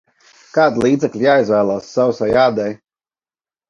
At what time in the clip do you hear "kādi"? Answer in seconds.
0.57-0.83